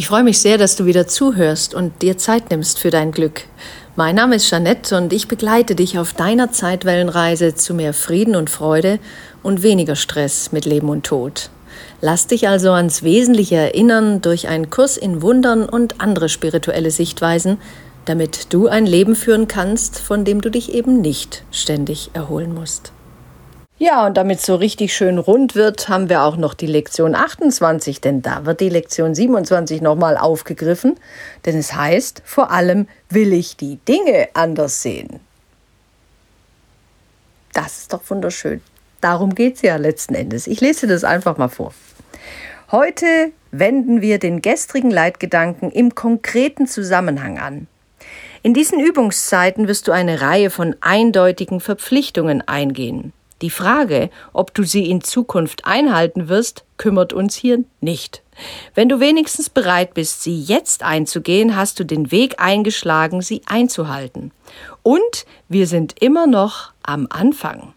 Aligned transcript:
Ich 0.00 0.08
freue 0.08 0.24
mich 0.24 0.38
sehr, 0.38 0.56
dass 0.56 0.76
du 0.76 0.86
wieder 0.86 1.06
zuhörst 1.06 1.74
und 1.74 2.00
dir 2.00 2.16
Zeit 2.16 2.48
nimmst 2.48 2.78
für 2.78 2.88
dein 2.90 3.12
Glück. 3.12 3.42
Mein 3.96 4.14
Name 4.14 4.36
ist 4.36 4.48
Jeanette 4.48 4.96
und 4.96 5.12
ich 5.12 5.28
begleite 5.28 5.74
dich 5.74 5.98
auf 5.98 6.14
deiner 6.14 6.50
Zeitwellenreise 6.50 7.54
zu 7.54 7.74
mehr 7.74 7.92
Frieden 7.92 8.34
und 8.34 8.48
Freude 8.48 8.98
und 9.42 9.62
weniger 9.62 9.96
Stress 9.96 10.52
mit 10.52 10.64
Leben 10.64 10.88
und 10.88 11.04
Tod. 11.04 11.50
Lass 12.00 12.26
dich 12.26 12.48
also 12.48 12.70
ans 12.70 13.02
Wesentliche 13.02 13.56
erinnern 13.56 14.22
durch 14.22 14.48
einen 14.48 14.70
Kurs 14.70 14.96
in 14.96 15.20
Wundern 15.20 15.68
und 15.68 16.00
andere 16.00 16.30
spirituelle 16.30 16.90
Sichtweisen, 16.90 17.58
damit 18.06 18.54
du 18.54 18.68
ein 18.68 18.86
Leben 18.86 19.14
führen 19.14 19.48
kannst, 19.48 19.98
von 19.98 20.24
dem 20.24 20.40
du 20.40 20.50
dich 20.50 20.72
eben 20.72 21.02
nicht 21.02 21.42
ständig 21.52 22.08
erholen 22.14 22.54
musst. 22.54 22.92
Ja, 23.82 24.04
und 24.04 24.18
damit 24.18 24.42
so 24.42 24.56
richtig 24.56 24.94
schön 24.94 25.16
rund 25.16 25.54
wird, 25.54 25.88
haben 25.88 26.10
wir 26.10 26.20
auch 26.20 26.36
noch 26.36 26.52
die 26.52 26.66
Lektion 26.66 27.14
28, 27.14 28.02
denn 28.02 28.20
da 28.20 28.44
wird 28.44 28.60
die 28.60 28.68
Lektion 28.68 29.14
27 29.14 29.80
nochmal 29.80 30.18
aufgegriffen, 30.18 30.96
denn 31.46 31.56
es 31.56 31.72
heißt, 31.72 32.20
vor 32.26 32.50
allem 32.50 32.88
will 33.08 33.32
ich 33.32 33.56
die 33.56 33.76
Dinge 33.88 34.28
anders 34.34 34.82
sehen. 34.82 35.20
Das 37.54 37.78
ist 37.78 37.94
doch 37.94 38.02
wunderschön. 38.10 38.60
Darum 39.00 39.34
geht 39.34 39.56
es 39.56 39.62
ja 39.62 39.76
letzten 39.76 40.14
Endes. 40.14 40.46
Ich 40.46 40.60
lese 40.60 40.86
das 40.86 41.02
einfach 41.02 41.38
mal 41.38 41.48
vor. 41.48 41.72
Heute 42.70 43.32
wenden 43.50 44.02
wir 44.02 44.18
den 44.18 44.42
gestrigen 44.42 44.90
Leitgedanken 44.90 45.70
im 45.70 45.94
konkreten 45.94 46.66
Zusammenhang 46.66 47.38
an. 47.38 47.66
In 48.42 48.52
diesen 48.52 48.78
Übungszeiten 48.78 49.68
wirst 49.68 49.88
du 49.88 49.92
eine 49.92 50.20
Reihe 50.20 50.50
von 50.50 50.76
eindeutigen 50.82 51.60
Verpflichtungen 51.60 52.46
eingehen. 52.46 53.14
Die 53.42 53.50
Frage, 53.50 54.10
ob 54.32 54.52
du 54.52 54.64
sie 54.64 54.90
in 54.90 55.00
Zukunft 55.00 55.64
einhalten 55.64 56.28
wirst, 56.28 56.64
kümmert 56.76 57.12
uns 57.12 57.34
hier 57.34 57.64
nicht. 57.80 58.22
Wenn 58.74 58.88
du 58.88 59.00
wenigstens 59.00 59.48
bereit 59.48 59.94
bist, 59.94 60.22
sie 60.22 60.40
jetzt 60.40 60.82
einzugehen, 60.82 61.56
hast 61.56 61.78
du 61.80 61.84
den 61.84 62.10
Weg 62.10 62.40
eingeschlagen, 62.40 63.22
sie 63.22 63.42
einzuhalten. 63.46 64.32
Und 64.82 65.26
wir 65.48 65.66
sind 65.66 66.00
immer 66.00 66.26
noch 66.26 66.72
am 66.82 67.06
Anfang. 67.10 67.72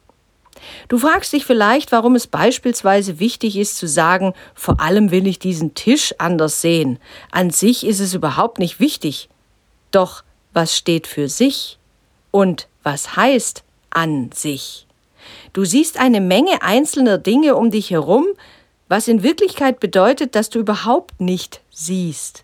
Du 0.88 0.98
fragst 0.98 1.34
dich 1.34 1.46
vielleicht, 1.46 1.92
warum 1.92 2.16
es 2.16 2.28
beispielsweise 2.28 3.20
wichtig 3.20 3.58
ist 3.58 3.78
zu 3.78 3.88
sagen, 3.88 4.34
vor 4.56 4.80
allem 4.80 5.12
will 5.12 5.28
ich 5.28 5.40
diesen 5.40 5.76
Tisch 5.76 6.14
anders 6.18 6.62
sehen. 6.62 7.00
An 7.32 7.50
sich 7.50 7.86
ist 7.86 8.00
es 8.00 8.14
überhaupt 8.14 8.60
nicht 8.60 8.80
wichtig. 8.80 9.30
Doch 9.92 10.24
was 10.54 10.78
steht 10.78 11.08
für 11.08 11.28
sich? 11.28 11.80
Und 12.32 12.68
was 12.84 13.16
heißt 13.16 13.64
an 13.90 14.32
sich? 14.34 14.88
Du 15.54 15.66
siehst 15.66 16.00
eine 16.00 16.22
Menge 16.22 16.62
einzelner 16.62 17.18
Dinge 17.18 17.56
um 17.56 17.72
dich 17.72 17.92
herum, 17.92 18.26
was 18.88 19.08
in 19.08 19.24
Wirklichkeit 19.24 19.80
bedeutet, 19.80 20.36
dass 20.36 20.50
du 20.50 20.60
überhaupt 20.60 21.20
nicht 21.20 21.62
siehst. 21.72 22.44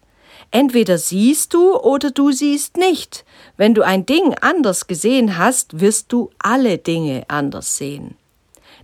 Entweder 0.51 0.97
siehst 0.97 1.53
du 1.53 1.75
oder 1.75 2.11
du 2.11 2.31
siehst 2.31 2.77
nicht. 2.77 3.23
Wenn 3.55 3.73
du 3.75 3.83
ein 3.83 4.05
Ding 4.05 4.33
anders 4.41 4.87
gesehen 4.87 5.37
hast, 5.37 5.79
wirst 5.79 6.11
du 6.11 6.31
alle 6.39 6.77
Dinge 6.77 7.23
anders 7.27 7.77
sehen. 7.77 8.15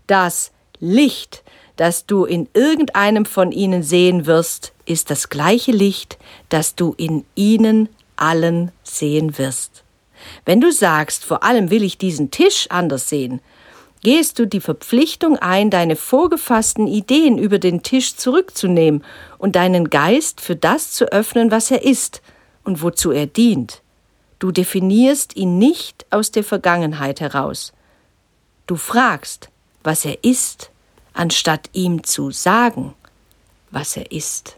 Das 0.05 0.51
Licht, 0.79 1.43
das 1.75 2.05
du 2.05 2.25
in 2.25 2.47
irgendeinem 2.53 3.25
von 3.25 3.51
ihnen 3.51 3.81
sehen 3.81 4.25
wirst, 4.27 4.73
ist 4.85 5.09
das 5.09 5.29
gleiche 5.29 5.71
Licht, 5.71 6.17
das 6.49 6.75
du 6.75 6.93
in 6.97 7.25
ihnen 7.33 7.89
allen 8.15 8.71
sehen 8.83 9.37
wirst. 9.37 9.83
Wenn 10.45 10.61
du 10.61 10.71
sagst, 10.71 11.25
vor 11.25 11.43
allem 11.43 11.69
will 11.71 11.83
ich 11.83 11.97
diesen 11.97 12.31
Tisch 12.31 12.67
anders 12.69 13.09
sehen, 13.09 13.41
gehst 14.05 14.37
du 14.37 14.45
die 14.45 14.61
Verpflichtung 14.61 15.35
ein, 15.37 15.71
deine 15.71 15.95
vorgefassten 15.95 16.85
Ideen 16.85 17.39
über 17.39 17.57
den 17.57 17.81
Tisch 17.81 18.15
zurückzunehmen 18.15 19.03
und 19.39 19.55
deinen 19.55 19.89
Geist 19.89 20.41
für 20.41 20.55
das 20.55 20.91
zu 20.91 21.11
öffnen, 21.11 21.49
was 21.49 21.71
er 21.71 21.83
ist 21.83 22.21
und 22.63 22.83
wozu 22.83 23.09
er 23.09 23.25
dient. 23.25 23.81
Du 24.37 24.51
definierst 24.51 25.35
ihn 25.35 25.57
nicht 25.57 26.05
aus 26.11 26.29
der 26.29 26.43
Vergangenheit 26.43 27.19
heraus. 27.19 27.73
Du 28.67 28.75
fragst, 28.75 29.49
was 29.83 30.05
er 30.05 30.23
ist, 30.23 30.69
anstatt 31.13 31.71
ihm 31.73 32.03
zu 32.03 32.29
sagen, 32.29 32.93
was 33.71 33.97
er 33.97 34.11
ist. 34.11 34.57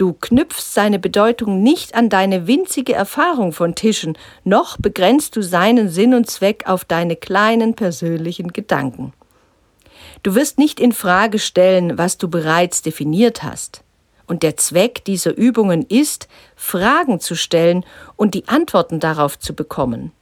Du 0.00 0.14
knüpfst 0.14 0.72
seine 0.72 0.98
Bedeutung 0.98 1.62
nicht 1.62 1.94
an 1.94 2.08
deine 2.08 2.46
winzige 2.46 2.94
Erfahrung 2.94 3.52
von 3.52 3.74
Tischen, 3.74 4.16
noch 4.44 4.78
begrenzt 4.78 5.36
du 5.36 5.42
seinen 5.42 5.90
Sinn 5.90 6.14
und 6.14 6.30
Zweck 6.30 6.66
auf 6.66 6.86
deine 6.86 7.16
kleinen 7.16 7.74
persönlichen 7.74 8.54
Gedanken. 8.54 9.12
Du 10.22 10.34
wirst 10.34 10.56
nicht 10.56 10.80
in 10.80 10.92
Frage 10.92 11.38
stellen, 11.38 11.98
was 11.98 12.16
du 12.16 12.30
bereits 12.30 12.80
definiert 12.80 13.42
hast. 13.42 13.82
Und 14.26 14.42
der 14.42 14.56
Zweck 14.56 15.04
dieser 15.04 15.36
Übungen 15.36 15.84
ist, 15.86 16.28
Fragen 16.56 17.20
zu 17.20 17.34
stellen 17.34 17.84
und 18.16 18.32
die 18.32 18.48
Antworten 18.48 19.00
darauf 19.00 19.38
zu 19.38 19.54
bekommen. 19.54 20.12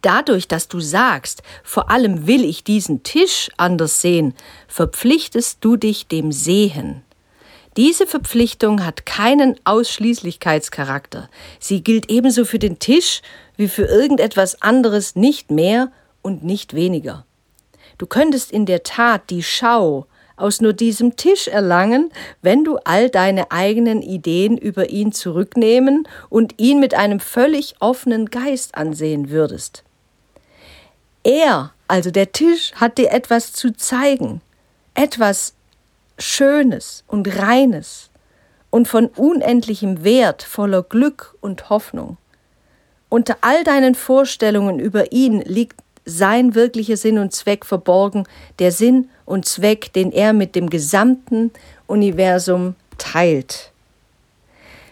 Dadurch, 0.00 0.48
dass 0.48 0.68
du 0.68 0.80
sagst, 0.80 1.42
vor 1.64 1.90
allem 1.90 2.26
will 2.26 2.46
ich 2.46 2.64
diesen 2.64 3.02
Tisch 3.02 3.50
anders 3.58 4.00
sehen, 4.00 4.32
verpflichtest 4.68 5.58
du 5.60 5.76
dich 5.76 6.06
dem 6.06 6.32
Sehen. 6.32 7.02
Diese 7.76 8.06
Verpflichtung 8.06 8.84
hat 8.84 9.06
keinen 9.06 9.54
Ausschließlichkeitscharakter. 9.64 11.28
Sie 11.60 11.82
gilt 11.82 12.10
ebenso 12.10 12.44
für 12.44 12.58
den 12.58 12.78
Tisch 12.78 13.22
wie 13.56 13.68
für 13.68 13.84
irgendetwas 13.84 14.60
anderes 14.60 15.14
nicht 15.14 15.50
mehr 15.50 15.92
und 16.22 16.42
nicht 16.42 16.74
weniger. 16.74 17.24
Du 17.98 18.06
könntest 18.06 18.50
in 18.50 18.66
der 18.66 18.82
Tat 18.82 19.30
die 19.30 19.42
Schau 19.42 20.06
aus 20.36 20.60
nur 20.60 20.72
diesem 20.72 21.16
Tisch 21.16 21.48
erlangen, 21.48 22.10
wenn 22.42 22.64
du 22.64 22.78
all 22.84 23.10
deine 23.10 23.50
eigenen 23.50 24.02
Ideen 24.02 24.56
über 24.56 24.90
ihn 24.90 25.12
zurücknehmen 25.12 26.08
und 26.28 26.54
ihn 26.58 26.80
mit 26.80 26.94
einem 26.94 27.20
völlig 27.20 27.74
offenen 27.78 28.30
Geist 28.30 28.74
ansehen 28.74 29.30
würdest. 29.30 29.84
Er, 31.22 31.72
also 31.86 32.10
der 32.10 32.32
Tisch, 32.32 32.72
hat 32.74 32.98
dir 32.98 33.10
etwas 33.10 33.52
zu 33.52 33.76
zeigen, 33.76 34.40
etwas 34.94 35.54
Schönes 36.20 37.04
und 37.06 37.38
Reines 37.38 38.10
und 38.70 38.86
von 38.86 39.06
unendlichem 39.06 40.04
Wert 40.04 40.42
voller 40.42 40.82
Glück 40.82 41.34
und 41.40 41.70
Hoffnung. 41.70 42.16
Unter 43.08 43.38
all 43.40 43.64
deinen 43.64 43.94
Vorstellungen 43.94 44.78
über 44.78 45.12
ihn 45.12 45.40
liegt 45.40 45.80
sein 46.04 46.54
wirklicher 46.54 46.96
Sinn 46.96 47.18
und 47.18 47.32
Zweck 47.32 47.66
verborgen, 47.66 48.24
der 48.58 48.72
Sinn 48.72 49.08
und 49.24 49.46
Zweck, 49.46 49.92
den 49.92 50.12
er 50.12 50.32
mit 50.32 50.54
dem 50.54 50.70
gesamten 50.70 51.50
Universum 51.86 52.74
teilt. 52.98 53.72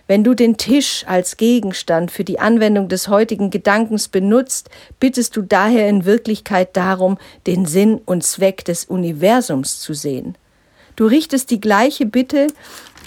Wenn 0.06 0.24
du 0.24 0.32
den 0.32 0.56
Tisch 0.56 1.04
als 1.06 1.36
Gegenstand 1.36 2.10
für 2.10 2.24
die 2.24 2.40
Anwendung 2.40 2.88
des 2.88 3.08
heutigen 3.08 3.50
Gedankens 3.50 4.08
benutzt, 4.08 4.70
bittest 4.98 5.36
du 5.36 5.42
daher 5.42 5.88
in 5.88 6.06
Wirklichkeit 6.06 6.74
darum, 6.76 7.18
den 7.46 7.66
Sinn 7.66 8.00
und 8.06 8.24
Zweck 8.24 8.64
des 8.64 8.86
Universums 8.86 9.80
zu 9.80 9.92
sehen. 9.92 10.34
Du 10.98 11.06
richtest 11.06 11.52
die 11.52 11.60
gleiche 11.60 12.06
Bitte 12.06 12.48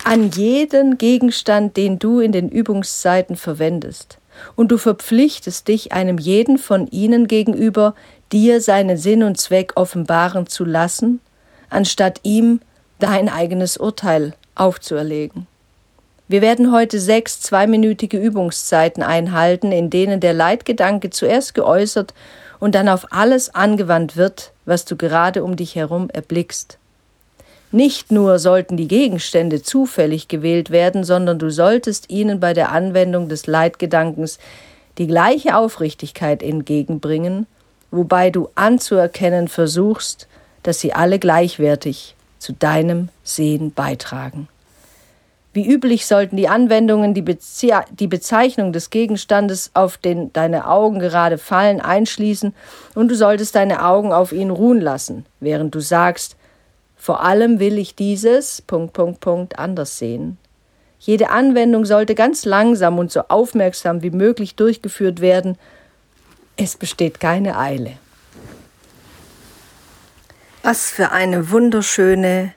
an 0.06 0.32
jeden 0.32 0.98
Gegenstand, 0.98 1.76
den 1.76 2.00
du 2.00 2.22
in 2.22 2.32
den 2.32 2.48
Übungszeiten 2.48 3.36
verwendest. 3.36 4.18
Und 4.56 4.72
du 4.72 4.78
verpflichtest 4.78 5.68
dich 5.68 5.92
einem 5.92 6.18
jeden 6.18 6.58
von 6.58 6.88
ihnen 6.88 7.28
gegenüber, 7.28 7.94
dir 8.32 8.62
seinen 8.62 8.96
Sinn 8.96 9.24
und 9.24 9.38
Zweck 9.42 9.74
offenbaren 9.76 10.48
zu 10.48 10.64
lassen, 10.64 11.20
anstatt 11.70 12.22
ihm 12.24 12.62
dein 13.00 13.28
eigenes 13.28 13.76
Urteil 13.76 14.36
aufzuerlegen. 14.56 15.46
Wir 16.30 16.42
werden 16.42 16.72
heute 16.72 16.98
sechs 16.98 17.42
zweiminütige 17.42 18.18
Übungszeiten 18.18 19.04
einhalten, 19.04 19.74
in 19.74 19.90
denen 19.90 20.22
der 20.22 20.34
Leitgedanke 20.34 21.10
zuerst 21.10 21.56
geäußert 21.56 22.14
und 22.58 22.74
dann 22.74 22.88
auf 22.88 23.12
alles 23.12 23.54
angewandt 23.54 24.16
wird, 24.16 24.54
was 24.64 24.86
du 24.86 24.96
gerade 24.96 25.44
um 25.44 25.58
dich 25.58 25.76
herum 25.76 26.10
erblickst. 26.10 26.78
Nicht 27.72 28.12
nur 28.12 28.38
sollten 28.38 28.76
die 28.76 28.88
Gegenstände 28.88 29.62
zufällig 29.64 30.28
gewählt 30.28 30.72
werden, 30.72 31.06
sondern 31.06 31.40
du 31.40 31.50
solltest 31.50 32.10
ihnen 32.10 32.42
bei 32.42 32.54
der 32.54 32.72
Anwendung 32.72 33.30
des 33.30 33.48
Leitgedankens 33.48 34.40
die 34.98 35.08
gleiche 35.08 35.56
Aufrichtigkeit 35.56 36.44
entgegenbringen, 36.44 37.48
wobei 37.90 38.30
du 38.30 38.50
anzuerkennen 38.56 39.48
versuchst, 39.48 40.28
dass 40.64 40.82
sie 40.82 40.94
alle 40.94 41.18
gleichwertig 41.18 42.16
zu 42.40 42.52
deinem 42.54 43.08
Sehen 43.24 43.72
beitragen. 43.72 44.50
Wie 45.54 45.68
üblich 45.68 46.06
sollten 46.06 46.38
die 46.38 46.48
Anwendungen 46.48 47.14
die, 47.14 47.22
Bezie 47.22 47.74
die 47.92 48.08
Bezeichnung 48.08 48.72
des 48.72 48.90
Gegenstandes, 48.90 49.72
auf 49.74 49.98
den 49.98 50.32
deine 50.34 50.68
Augen 50.68 51.00
gerade 51.00 51.38
fallen, 51.38 51.82
einschließen, 51.82 52.54
und 52.96 53.10
du 53.10 53.16
solltest 53.16 53.56
deine 53.56 53.86
Augen 53.86 54.14
auf 54.14 54.32
ihn 54.32 54.50
ruhen 54.50 54.80
lassen, 54.80 55.26
während 55.42 55.76
du 55.76 55.82
sagst, 55.82 56.38
vor 57.02 57.24
allem 57.24 57.60
will 57.60 57.80
ich 57.80 57.96
dieses 57.96 58.62
Punkt, 58.62 58.94
Punkt, 58.94 59.22
Punkt 59.22 59.58
anders 59.58 59.98
sehen. 59.98 60.38
Jede 61.00 61.32
Anwendung 61.32 61.84
sollte 61.84 62.14
ganz 62.14 62.46
langsam 62.46 63.00
und 63.00 63.12
so 63.12 63.22
aufmerksam 63.28 64.04
wie 64.04 64.12
möglich 64.12 64.54
durchgeführt 64.54 65.20
werden. 65.20 65.58
Es 66.58 66.78
besteht 66.78 67.20
keine 67.20 67.58
Eile. 67.58 67.94
Was 70.62 70.92
für 70.92 71.12
eine 71.12 71.50
wunderschöne 71.50 72.54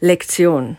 Lektion. 0.00 0.76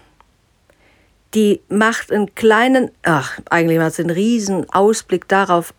die 1.34 1.62
macht 1.68 2.12
einen 2.12 2.36
kleinen, 2.36 2.92
ach, 3.02 3.40
eigentlich 3.50 3.80
macht 3.80 3.96
sie 3.96 4.04
einen 4.04 4.12
riesen 4.12 4.70
Ausblick 4.70 5.28
darauf, 5.28 5.74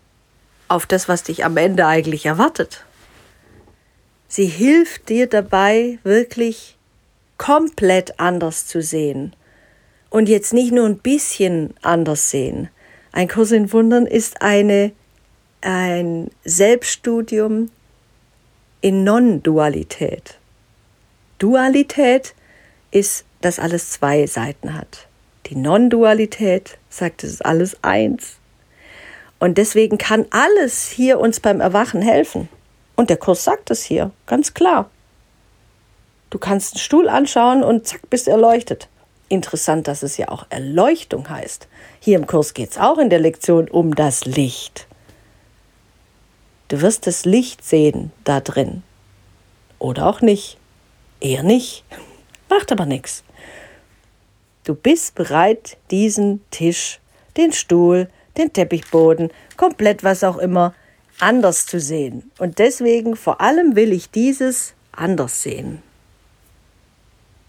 auf 0.67 0.85
das, 0.87 1.09
was 1.09 1.23
dich 1.23 1.45
am 1.45 1.57
Ende 1.57 1.87
eigentlich 1.87 2.27
erwartet. 2.27 2.86
Sie 4.29 4.47
hilft 4.47 5.09
dir 5.09 5.27
dabei, 5.27 5.99
wirklich 6.03 6.77
komplett 7.39 8.19
anders 8.19 8.67
zu 8.67 8.83
sehen. 8.83 9.35
Und 10.11 10.29
jetzt 10.29 10.53
nicht 10.53 10.73
nur 10.73 10.87
ein 10.87 10.99
bisschen 10.99 11.75
anders 11.83 12.31
sehen. 12.31 12.69
Ein 13.13 13.29
Kurs 13.29 13.53
in 13.53 13.73
Wundern 13.73 14.07
ist 14.07 14.43
eine, 14.43 14.93
ein 15.61 16.31
Selbststudium 16.45 17.71
in 18.81 19.05
Non-Dualität. 19.05 20.39
Dualität 21.39 22.35
ist, 22.91 23.25
dass 23.41 23.59
alles 23.59 23.91
zwei 23.91 24.27
Seiten 24.27 24.75
hat. 24.75 25.07
Die 25.47 25.57
Non-Dualität 25.57 26.79
sagt, 26.89 27.25
es 27.25 27.33
ist 27.33 27.45
alles 27.45 27.77
eins. 27.83 28.37
Und 29.39 29.59
deswegen 29.59 29.99
kann 29.99 30.27
alles 30.31 30.89
hier 30.89 31.21
uns 31.21 31.41
beim 31.41 31.61
Erwachen 31.61 32.01
helfen. 32.01 32.49
Und 32.97 33.11
der 33.11 33.19
Kurs 33.19 33.45
sagt 33.45 33.71
es 33.71 33.85
hier, 33.85 34.11
ganz 34.27 34.55
klar. 34.55 34.91
Du 36.31 36.39
kannst 36.39 36.75
einen 36.75 36.81
Stuhl 36.81 37.09
anschauen 37.09 37.63
und 37.63 37.87
zack, 37.87 38.09
bist 38.11 38.27
erleuchtet. 38.27 38.89
Interessant, 39.29 39.87
dass 39.87 40.03
es 40.03 40.17
ja 40.17 40.29
auch 40.29 40.47
Erleuchtung 40.51 41.29
heißt. 41.29 41.69
Hier 42.01 42.19
im 42.19 42.27
Kurs 42.27 42.55
geht 42.55 42.71
es 42.73 42.79
auch 42.79 42.99
in 42.99 43.11
der 43.11 43.19
Lektion 43.19 43.69
um 43.69 43.95
das 43.95 44.25
Licht. 44.25 44.87
Du 46.69 46.81
wirst 46.81 47.07
das 47.07 47.25
Licht 47.25 47.65
sehen 47.65 48.13
da 48.25 48.41
drin. 48.41 48.83
Oder 49.79 50.07
auch 50.07 50.21
nicht. 50.21 50.59
Eher 51.21 51.43
nicht. 51.43 51.85
Macht 52.49 52.73
aber 52.73 52.87
nichts. 52.87 53.25
Du 54.65 54.75
bist 54.75 55.15
bereit, 55.15 55.77
diesen 55.91 56.43
Tisch, 56.51 57.01
den 57.37 57.53
Stuhl, 57.53 58.09
den 58.37 58.53
Teppichboden, 58.53 59.31
komplett 59.57 60.03
was 60.03 60.25
auch 60.25 60.39
immer, 60.39 60.75
anders 61.21 61.67
zu 61.67 61.81
sehen. 61.81 62.31
Und 62.39 62.59
deswegen 62.59 63.17
vor 63.17 63.41
allem 63.41 63.77
will 63.77 63.93
ich 63.93 64.11
dieses 64.11 64.75
anders 64.93 65.43
sehen. 65.43 65.83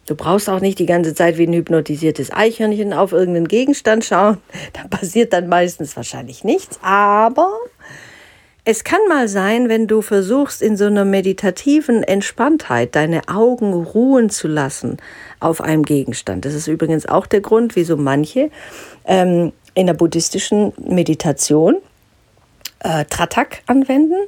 Du 0.07 0.15
brauchst 0.15 0.49
auch 0.49 0.61
nicht 0.61 0.79
die 0.79 0.85
ganze 0.85 1.13
Zeit 1.13 1.37
wie 1.37 1.45
ein 1.45 1.53
hypnotisiertes 1.53 2.31
Eichhörnchen 2.31 2.93
auf 2.93 3.11
irgendeinen 3.11 3.49
Gegenstand 3.49 4.05
schauen. 4.05 4.37
Da 4.73 4.87
passiert 4.87 5.33
dann 5.33 5.47
meistens 5.47 5.95
wahrscheinlich 5.97 6.45
nichts. 6.45 6.79
Aber 6.81 7.51
es 8.63 8.85
kann 8.85 9.01
mal 9.09 9.27
sein, 9.27 9.67
wenn 9.67 9.87
du 9.87 10.01
versuchst, 10.01 10.61
in 10.61 10.77
so 10.77 10.85
einer 10.85 11.03
meditativen 11.03 12.03
Entspanntheit 12.03 12.95
deine 12.95 13.27
Augen 13.27 13.73
ruhen 13.73 14.29
zu 14.29 14.47
lassen 14.47 14.97
auf 15.41 15.59
einem 15.59 15.83
Gegenstand. 15.83 16.45
Das 16.45 16.53
ist 16.53 16.67
übrigens 16.67 17.05
auch 17.05 17.27
der 17.27 17.41
Grund, 17.41 17.75
wieso 17.75 17.97
manche 17.97 18.49
ähm, 19.05 19.51
in 19.73 19.87
der 19.87 19.93
buddhistischen 19.93 20.73
Meditation 20.77 21.77
äh, 22.79 23.05
Tratak 23.05 23.61
anwenden. 23.67 24.27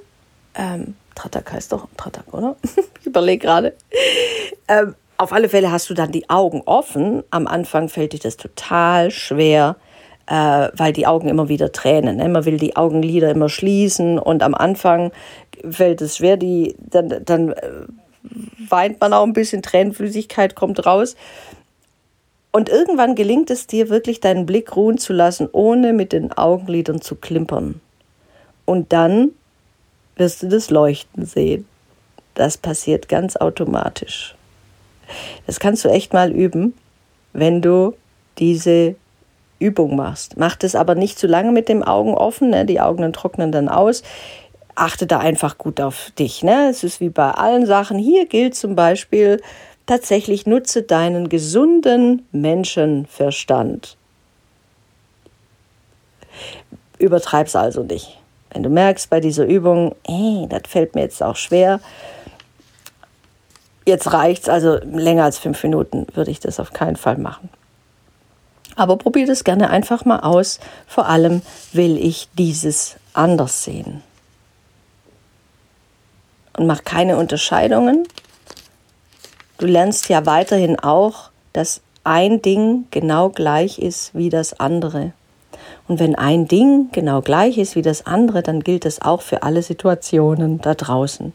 Ähm, 0.56 0.96
Tratak 1.16 1.51
heißt 1.51 1.72
doch 1.72 1.88
Tratak, 1.98 2.34
oder? 2.34 2.56
ich 3.00 3.06
überlege 3.06 3.46
gerade. 3.46 3.74
Ähm, 4.68 4.96
auf 5.18 5.34
alle 5.34 5.50
Fälle 5.50 5.72
hast 5.72 5.90
du 5.90 5.94
dann 5.94 6.12
die 6.12 6.30
Augen 6.30 6.62
offen. 6.66 7.24
Am 7.30 7.46
Anfang 7.46 7.90
fällt 7.90 8.13
dir 8.13 8.19
das 8.19 8.38
total 8.38 9.12
schwer, 9.12 9.75
äh, 10.28 10.69
weil 10.74 10.94
die 10.94 11.07
Augen 11.07 11.28
immer 11.28 11.50
wieder 11.50 11.72
tränen. 11.72 12.18
Ne? 12.18 12.30
Man 12.30 12.46
will 12.46 12.57
die 12.57 12.78
Augenlider 12.78 13.30
immer 13.30 13.50
schließen 13.50 14.18
und 14.18 14.44
am 14.44 14.56
Anfang 14.56 15.12
fällt 15.69 16.02
es 16.02 16.18
schwer, 16.18 16.38
die, 16.38 16.75
dann, 16.80 17.24
dann 17.25 17.50
äh, 17.50 17.72
weint 18.69 19.02
man 19.02 19.12
auch 19.12 19.24
ein 19.24 19.34
bisschen, 19.34 19.62
Tränenflüssigkeit 19.62 20.56
kommt 20.56 20.86
raus. 20.86 21.16
Und 22.52 22.69
irgendwann 22.69 23.16
gelingt 23.16 23.52
es 23.52 23.68
dir 23.68 23.90
wirklich, 23.90 24.22
deinen 24.22 24.45
Blick 24.45 24.75
ruhen 24.75 24.98
zu 24.98 25.13
lassen, 25.13 25.50
ohne 25.52 25.94
mit 25.94 26.13
den 26.13 26.31
Augenlidern 26.31 27.02
zu 27.02 27.16
klimpern. 27.16 27.81
Und 28.69 28.94
dann 28.94 29.31
wirst 30.16 30.44
du 30.44 30.48
das 30.48 30.69
Leuchten 30.69 31.25
sehen. 31.25 31.68
Das 32.36 32.56
passiert 32.56 33.10
ganz 33.10 33.36
automatisch. 33.36 34.36
Das 35.48 35.60
kannst 35.60 35.83
du 35.83 35.89
echt 35.89 36.13
mal 36.13 36.31
üben, 36.31 36.75
wenn 37.33 37.63
du 37.63 37.95
diese 38.38 38.94
Übung 39.57 39.95
machst. 39.95 40.38
Mach 40.38 40.56
das 40.56 40.75
aber 40.75 40.94
nicht 40.94 41.18
zu 41.18 41.25
lange 41.25 41.51
mit 41.51 41.68
den 41.68 41.83
Augen 41.83 42.13
offen, 42.13 42.51
ne? 42.51 42.63
die 42.63 42.80
Augen 42.80 43.12
trocknen 43.12 43.51
dann 43.51 43.69
aus. 43.69 44.04
Achte 44.75 45.07
da 45.07 45.18
einfach 45.18 45.57
gut 45.57 45.81
auf 45.81 46.12
dich. 46.19 46.44
Ne? 46.44 46.69
Es 46.69 46.83
ist 46.83 47.01
wie 47.01 47.10
bei 47.10 47.31
allen 47.31 47.66
Sachen. 47.66 47.98
Hier 47.98 48.27
gilt 48.27 48.54
zum 48.54 48.75
Beispiel, 48.75 49.42
tatsächlich 49.88 50.45
nutze 50.45 50.83
deinen 50.83 51.27
gesunden 51.27 52.27
Menschenverstand. 52.31 53.98
Übertreib's 57.00 57.56
also 57.56 57.81
nicht. 57.81 58.19
Wenn 58.51 58.63
du 58.63 58.69
merkst 58.69 59.10
bei 59.10 59.19
dieser 59.19 59.46
Übung, 59.46 59.96
ey, 60.07 60.48
das 60.50 60.63
fällt 60.68 60.96
mir 60.96 61.01
jetzt 61.01 61.22
auch 61.22 61.36
schwer, 61.36 61.80
jetzt 63.86 64.12
reicht's, 64.12 64.50
also 64.50 64.78
länger 64.84 65.24
als 65.25 65.38
fünf 65.38 65.63
Minuten 65.63 66.07
würde 66.13 66.31
ich 66.31 66.40
das 66.40 66.60
auf 66.60 66.74
keinen 66.74 66.96
Fall 66.96 67.18
machen. 67.18 67.50
Aber 68.75 68.98
probier 68.98 69.28
das 69.28 69.44
gerne 69.44 69.69
einfach 69.69 70.06
mal 70.06 70.22
aus. 70.22 70.60
Vor 70.88 71.07
allem 71.07 71.42
will 71.74 71.98
ich 71.98 72.30
dieses 72.38 72.96
anders 73.13 73.63
sehen. 73.63 74.01
Und 76.56 76.66
mach 76.66 76.84
keine 76.84 77.18
Unterscheidungen 77.18 78.06
Du 79.60 79.66
lernst 79.66 80.07
ja 80.07 80.25
weiterhin 80.25 80.80
auch, 80.80 81.31
dass 81.52 81.81
ein 82.06 82.42
Ding 82.42 82.86
genau 82.92 83.28
gleich 83.28 83.78
ist 83.78 84.16
wie 84.16 84.30
das 84.30 84.57
andere. 84.57 85.12
Und 85.89 86.00
wenn 86.00 86.13
ein 86.13 86.47
Ding 86.47 86.89
genau 86.91 87.21
gleich 87.21 87.57
ist 87.57 87.75
wie 87.75 87.81
das 87.81 88.06
andere, 88.06 88.44
dann 88.44 88.59
gilt 88.59 88.86
das 88.86 89.01
auch 89.01 89.24
für 89.24 89.41
alle 89.41 89.63
Situationen 89.63 90.62
da 90.62 90.75
draußen. 90.75 91.33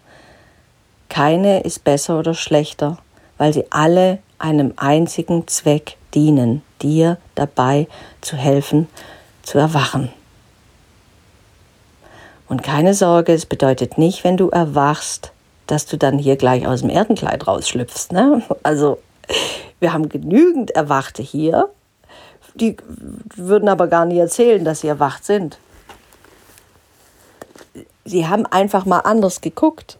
Keine 1.09 1.63
ist 1.63 1.83
besser 1.83 2.21
oder 2.21 2.35
schlechter, 2.35 2.99
weil 3.37 3.53
sie 3.53 3.65
alle 3.71 4.21
einem 4.39 4.73
einzigen 4.77 5.49
Zweck 5.49 5.97
dienen, 6.15 6.63
dir 6.81 7.19
dabei 7.35 7.89
zu 8.21 8.37
helfen, 8.37 8.87
zu 9.43 9.59
erwachen. 9.59 10.11
Und 12.49 12.63
keine 12.63 12.95
Sorge, 12.95 13.33
es 13.33 13.47
bedeutet 13.47 13.99
nicht, 13.99 14.23
wenn 14.23 14.37
du 14.37 14.51
erwachst, 14.51 15.33
dass 15.67 15.87
du 15.87 15.99
dann 15.99 16.17
hier 16.17 16.37
gleich 16.37 16.65
aus 16.65 16.83
dem 16.83 16.91
Erdenkleid 16.91 17.45
rausschlüpfst. 17.49 18.13
Ne? 18.13 18.41
Also 18.63 18.99
wir 19.81 19.93
haben 19.93 20.09
genügend 20.09 20.71
Erwachte 20.71 21.23
hier, 21.23 21.71
die 22.55 22.77
würden 23.35 23.69
aber 23.69 23.89
gar 23.89 24.05
nicht 24.05 24.19
erzählen, 24.19 24.65
dass 24.65 24.81
sie 24.81 24.89
erwacht 24.89 25.25
sind. 25.25 25.59
Sie 28.05 28.27
haben 28.27 28.47
einfach 28.47 28.85
mal 28.85 29.01
anders 29.01 29.41
geguckt 29.41 29.99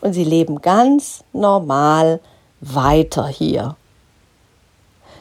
und 0.00 0.12
sie 0.12 0.24
leben 0.24 0.60
ganz 0.60 1.24
normal 1.32 2.20
weiter 2.60 3.26
hier. 3.26 3.76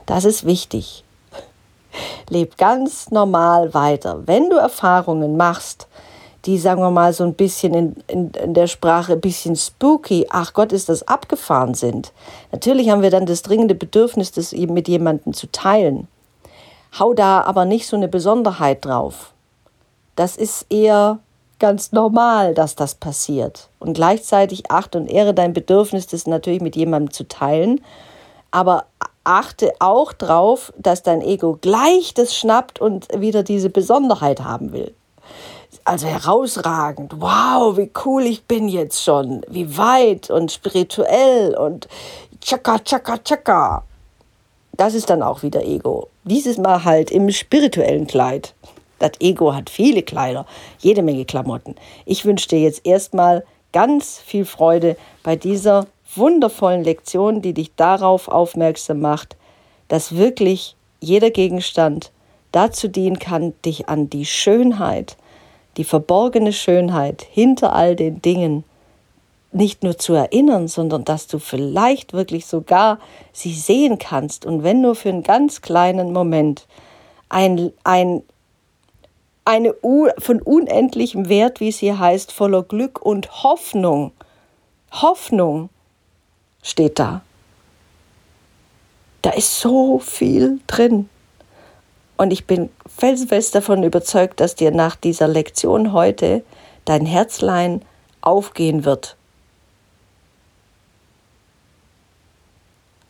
Das 0.05 0.25
ist 0.25 0.45
wichtig. 0.45 1.03
Leb 2.29 2.57
ganz 2.57 3.11
normal 3.11 3.73
weiter. 3.73 4.23
Wenn 4.25 4.49
du 4.49 4.57
Erfahrungen 4.57 5.37
machst, 5.37 5.87
die, 6.45 6.57
sagen 6.57 6.81
wir 6.81 6.91
mal, 6.91 7.13
so 7.13 7.23
ein 7.23 7.35
bisschen 7.35 7.73
in, 7.73 7.95
in, 8.07 8.31
in, 8.31 8.53
der 8.53 8.67
Sprache 8.67 9.13
ein 9.13 9.21
bisschen 9.21 9.55
spooky, 9.55 10.27
ach 10.29 10.53
Gott, 10.53 10.73
ist 10.73 10.89
das 10.89 11.07
abgefahren 11.07 11.73
sind. 11.73 12.11
Natürlich 12.51 12.89
haben 12.89 13.01
wir 13.01 13.11
dann 13.11 13.25
das 13.25 13.43
dringende 13.43 13.75
Bedürfnis, 13.75 14.31
das 14.31 14.51
eben 14.51 14.73
mit 14.73 14.89
jemandem 14.89 15.33
zu 15.33 15.49
teilen. 15.51 16.07
Hau 16.99 17.13
da 17.13 17.41
aber 17.41 17.65
nicht 17.65 17.87
so 17.87 17.95
eine 17.95 18.07
Besonderheit 18.07 18.85
drauf. 18.85 19.33
Das 20.15 20.37
ist 20.37 20.67
eher 20.69 21.19
ganz 21.59 21.91
normal, 21.91 22.53
dass 22.53 22.75
das 22.75 22.95
passiert. 22.95 23.69
Und 23.79 23.93
gleichzeitig 23.93 24.69
achte 24.69 24.97
und 24.97 25.07
ehre 25.07 25.33
dein 25.33 25.53
Bedürfnis, 25.53 26.07
das 26.07 26.27
natürlich 26.27 26.61
mit 26.61 26.75
jemandem 26.75 27.11
zu 27.11 27.27
teilen. 27.27 27.81
Aber 28.51 28.85
achte 29.23 29.73
auch 29.79 30.13
drauf, 30.13 30.73
dass 30.77 31.01
dein 31.01 31.21
Ego 31.21 31.57
gleich 31.59 32.13
das 32.13 32.35
schnappt 32.35 32.79
und 32.79 33.07
wieder 33.17 33.43
diese 33.43 33.69
Besonderheit 33.69 34.43
haben 34.43 34.71
will 34.73 34.93
also 35.85 36.07
herausragend. 36.07 37.15
Wow, 37.19 37.77
wie 37.77 37.91
cool 38.05 38.23
ich 38.23 38.45
bin 38.45 38.67
jetzt 38.67 39.03
schon. 39.03 39.45
Wie 39.49 39.77
weit 39.77 40.29
und 40.29 40.51
spirituell 40.51 41.55
und 41.55 41.87
tschakka, 42.41 42.79
tschakka, 42.79 43.17
tschakka. 43.17 43.83
Das 44.75 44.95
ist 44.95 45.09
dann 45.09 45.21
auch 45.21 45.43
wieder 45.43 45.63
Ego. 45.63 46.09
Dieses 46.23 46.57
Mal 46.57 46.83
halt 46.83 47.11
im 47.11 47.29
spirituellen 47.31 48.07
Kleid. 48.07 48.55
Das 48.97 49.11
Ego 49.19 49.53
hat 49.53 49.69
viele 49.69 50.01
Kleider, 50.01 50.47
jede 50.79 51.03
Menge 51.03 51.25
Klamotten. 51.25 51.75
Ich 52.05 52.25
wünsche 52.25 52.47
dir 52.47 52.59
jetzt 52.59 52.85
erstmal 52.85 53.43
ganz 53.71 54.19
viel 54.19 54.45
Freude 54.45 54.97
bei 55.21 55.35
dieser 55.35 55.87
wundervollen 56.15 56.83
Lektion, 56.83 57.41
die 57.41 57.53
dich 57.53 57.75
darauf 57.75 58.27
aufmerksam 58.27 58.99
macht, 58.99 59.35
dass 59.89 60.15
wirklich 60.15 60.75
jeder 60.99 61.29
Gegenstand 61.29 62.11
dazu 62.51 62.87
dienen 62.87 63.19
kann, 63.19 63.53
dich 63.65 63.89
an 63.89 64.09
die 64.09 64.25
Schönheit, 64.25 65.17
die 65.77 65.83
verborgene 65.83 66.53
Schönheit 66.53 67.25
hinter 67.29 67.73
all 67.73 67.95
den 67.95 68.21
Dingen 68.21 68.63
nicht 69.55 69.83
nur 69.83 69.97
zu 69.97 70.13
erinnern, 70.13 70.67
sondern 70.67 71.05
dass 71.05 71.27
du 71.27 71.39
vielleicht 71.39 72.13
wirklich 72.13 72.45
sogar 72.45 72.99
sie 73.31 73.53
sehen 73.53 73.97
kannst 73.97 74.45
und 74.45 74.63
wenn 74.63 74.81
nur 74.81 74.95
für 74.95 75.09
einen 75.09 75.23
ganz 75.23 75.61
kleinen 75.61 76.11
Moment 76.11 76.67
ein, 77.29 77.71
ein, 77.83 78.21
eine 79.45 79.73
von 80.19 80.41
unendlichem 80.41 81.29
Wert, 81.29 81.59
wie 81.59 81.69
es 81.69 81.79
hier 81.79 81.99
heißt, 81.99 82.31
voller 82.31 82.63
Glück 82.63 83.01
und 83.01 83.43
Hoffnung. 83.43 84.11
Hoffnung 84.91 85.69
steht 86.61 86.99
da. 86.99 87.21
Da 89.23 89.31
ist 89.31 89.59
so 89.59 89.99
viel 89.99 90.59
drin. 90.67 91.09
Und 92.17 92.31
ich 92.31 92.45
bin 92.45 92.69
felsenfest 92.85 93.55
davon 93.55 93.83
überzeugt, 93.83 94.39
dass 94.39 94.55
dir 94.55 94.71
nach 94.71 94.95
dieser 94.95 95.27
Lektion 95.27 95.93
heute 95.93 96.43
dein 96.85 97.05
Herzlein 97.05 97.81
aufgehen 98.21 98.85
wird. 98.85 99.17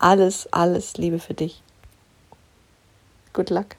Alles, 0.04 0.52
alles 0.52 0.98
Liebe 0.98 1.18
für 1.18 1.34
dich. 1.34 1.62
Good 3.32 3.50
luck. 3.52 3.78